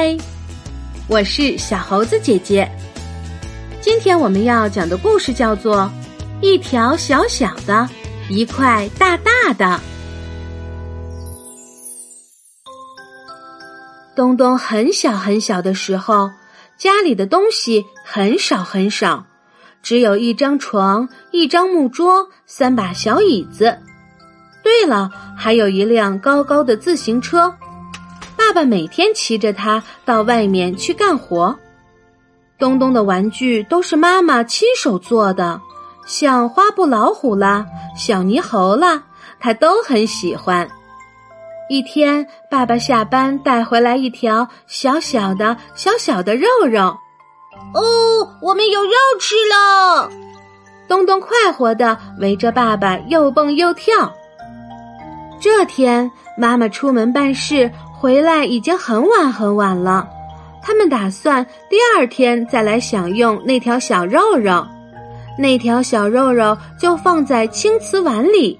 [0.00, 0.16] 嗨，
[1.08, 2.70] 我是小猴子姐姐。
[3.80, 5.90] 今天我们要讲的故事叫做
[6.40, 7.88] 《一条小小的，
[8.30, 9.64] 一块大大的》。
[14.14, 16.30] 东东很小很小的时候，
[16.76, 19.26] 家里的东西很少很少，
[19.82, 23.76] 只有一张床、一张木桌、三把小椅子。
[24.62, 27.52] 对了，还有一辆高高的自行车。
[28.48, 31.54] 爸爸每天骑着它到外面去干活。
[32.58, 35.60] 东东的玩具都是妈妈亲手做的，
[36.06, 39.02] 像花布老虎啦、小泥猴啦，
[39.38, 40.66] 他都很喜欢。
[41.68, 46.96] 一天，爸爸下班带回来一条小小的、小小的肉肉。
[47.74, 47.82] 哦，
[48.40, 50.08] 我们有肉吃了！
[50.88, 54.10] 东东快活的围着爸爸又蹦又跳。
[55.38, 57.70] 这天，妈妈出门办事。
[58.00, 60.08] 回来已经很晚很晚了，
[60.62, 64.64] 他们打算第二天再来享用那条小肉肉。
[65.36, 68.58] 那条小肉肉就放在青瓷碗里。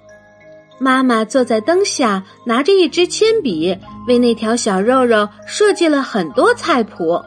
[0.80, 3.76] 妈妈坐在灯下，拿着一支铅笔，
[4.06, 7.20] 为那条小肉肉设计了很多菜谱，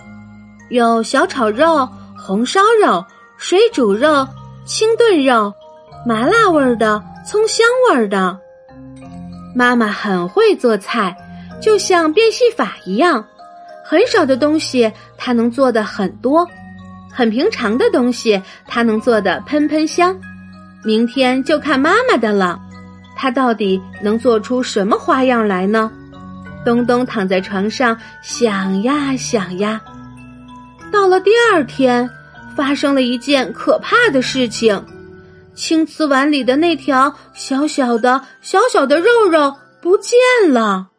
[0.70, 3.04] 有小炒肉、红烧肉、
[3.38, 4.28] 水煮肉、
[4.66, 5.54] 清炖肉、
[6.06, 8.38] 麻辣味儿的、葱香味儿的。
[9.54, 11.16] 妈妈很会做菜。
[11.62, 13.26] 就像变戏法一样，
[13.86, 16.48] 很少的东西它能做的很多，
[17.14, 20.20] 很平常的东西它能做的喷喷香。
[20.84, 22.60] 明天就看妈妈的了，
[23.16, 25.92] 她到底能做出什么花样来呢？
[26.66, 29.82] 东东躺在床上想呀想呀。
[30.92, 32.10] 到了第二天，
[32.56, 34.84] 发生了一件可怕的事情：
[35.56, 40.18] 青瓷碗里的那条小小的、小小的肉肉不见
[40.52, 40.91] 了。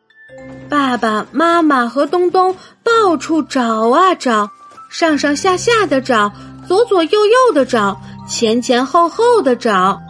[0.72, 4.50] 爸爸妈妈和东东到处找啊找，
[4.88, 6.32] 上上下下的找，
[6.66, 10.00] 左左右右的找，前前后后的找，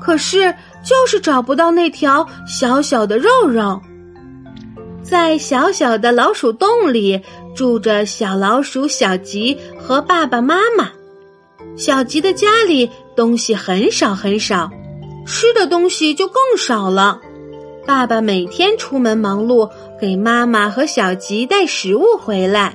[0.00, 0.54] 可是
[0.84, 3.82] 就是找不到那条小小的肉肉。
[5.02, 7.20] 在小小的老鼠洞里
[7.56, 10.88] 住着小老鼠小吉和爸爸妈妈。
[11.76, 14.70] 小吉的家里东西很少很少，
[15.26, 17.18] 吃的东西就更少了。
[17.86, 22.74] 爸爸每天出门忙碌，给妈妈和小吉带食物回来。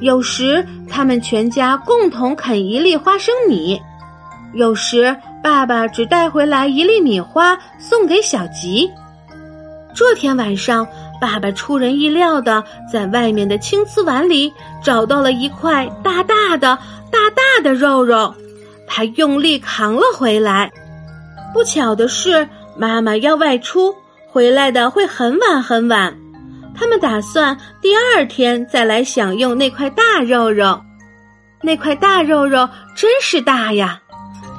[0.00, 3.80] 有时他们全家共同啃一粒花生米，
[4.52, 8.90] 有时爸爸只带回来一粒米花送给小吉。
[9.94, 10.86] 这天晚上，
[11.18, 16.76] 爸爸出人意料的在外面的青瓷碗里找到了一块大大的、
[17.10, 18.34] 大大的肉肉，
[18.86, 20.70] 他用力扛了回来。
[21.54, 22.46] 不巧的是。
[22.76, 23.94] 妈妈要外出，
[24.28, 26.16] 回来的会很晚很晚。
[26.76, 30.80] 他们打算第二天再来享用那块大肉肉。
[31.62, 34.00] 那块大肉肉真是大呀，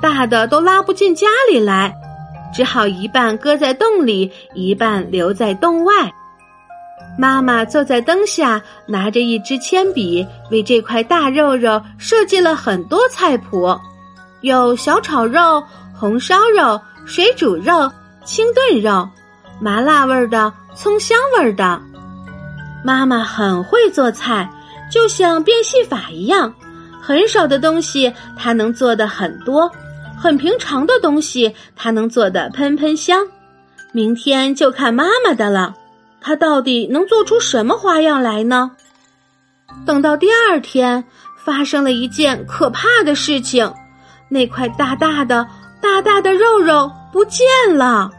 [0.01, 1.93] 大的都拉不进家里来，
[2.53, 5.93] 只好一半搁在洞里，一半留在洞外。
[7.19, 13.77] 妈妈坐在灯下，拿着一支铅笔，为这块大肉肉设计了很多菜谱，
[14.41, 15.61] 有小炒肉、
[15.93, 17.91] 红烧肉、水煮肉。
[18.25, 19.07] 清炖肉，
[19.61, 21.79] 麻辣味儿的，葱香味儿的。
[22.83, 24.49] 妈妈很会做菜，
[24.91, 26.53] 就像变戏法一样，
[26.99, 29.71] 很少的东西她能做的很多，
[30.17, 33.25] 很平常的东西她能做的喷喷香。
[33.91, 35.75] 明天就看妈妈的了，
[36.19, 38.71] 她到底能做出什么花样来呢？
[39.85, 41.03] 等到第二天，
[41.37, 43.71] 发生了一件可怕的事情，
[44.29, 45.47] 那块大大的。
[45.81, 48.11] 大大的肉肉不见了，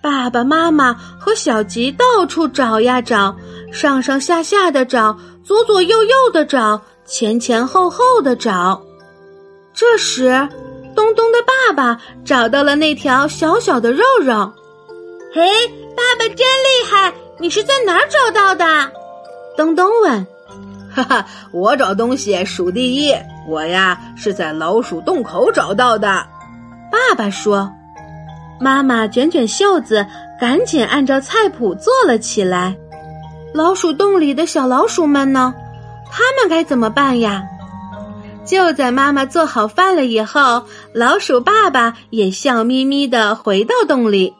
[0.00, 3.34] 爸爸妈妈和小吉到处找呀找，
[3.72, 8.80] 上上下下的找，左左右右的找，前前后后的找。
[9.74, 10.48] 这时，
[10.94, 14.52] 东东的爸爸找到了那条小小的肉肉。
[15.34, 15.42] 嘿，
[15.96, 17.12] 爸爸真厉害！
[17.40, 18.64] 你是在哪儿找到的？
[19.56, 20.24] 东东问。
[20.94, 23.12] 哈哈，我找东西数第一，
[23.48, 26.24] 我呀是在老鼠洞口找到的。
[26.92, 27.68] 爸爸说
[28.60, 30.06] ：“妈妈卷卷袖子，
[30.40, 32.76] 赶紧按照菜谱做了起来。
[33.54, 35.54] 老鼠洞里的小老鼠们呢？
[36.10, 37.44] 他们该怎么办呀？”
[38.46, 40.62] 就在妈妈做好饭了以后，
[40.92, 44.34] 老鼠爸爸也笑眯眯的回到洞里。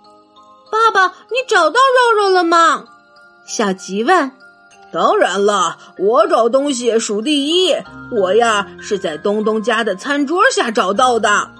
[0.71, 1.81] 爸爸，你找到
[2.17, 2.85] 肉肉了吗？
[3.45, 4.31] 小吉问。
[4.93, 7.75] 当然了，我找东西数第一。
[8.13, 11.51] 我呀是在东东家的餐桌下找到的。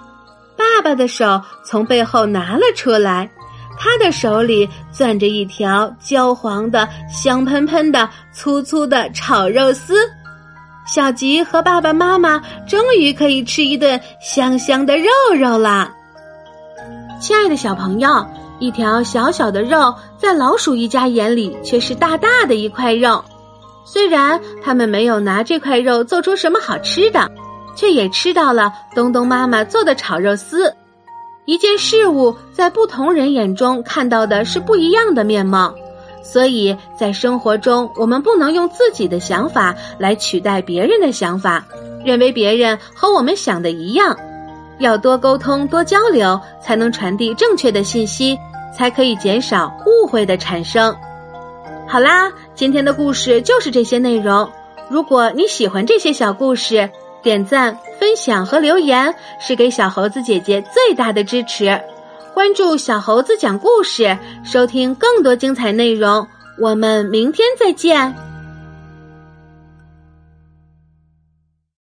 [0.57, 3.31] 爸爸的手从背后拿了出来，
[3.79, 9.95] 他的手里攥着一条焦黄的、香喷喷的、粗粗的炒肉丝。
[10.87, 15.93] 小吉和爸爸妈妈终于可以吃一顿香香的肉肉啦！
[17.21, 18.25] 亲爱的小朋友，
[18.61, 23.25] 一条小小的肉，在老鼠一家眼里却是大大的一块肉。
[23.85, 27.31] 虽然他们没有拿这块肉做出什么好吃的，
[27.77, 30.75] 却也吃到了东东妈妈做的炒肉丝。
[31.45, 35.73] 一件事物在不同人眼中看到的是不一样的面貌。
[36.21, 41.65] 所以在生活中，我们不能用自己的想法来取代别人的想法，
[42.05, 44.17] 认为别人和我们想的一样。
[44.79, 48.37] 要多沟通、多交流，才能传递正确的信息，
[48.77, 50.95] 才可以减少误会的产生。
[51.87, 54.51] 好啦，今天的故事就是这些内容。
[54.91, 56.91] 如果你喜欢这些小故事，
[57.27, 61.77] 点赞、分享和留言是给小猴子姐姐最大的支持。
[62.33, 66.25] 关注小猴子讲故事，收听更多精彩内容。
[66.57, 68.15] 我们明天再见。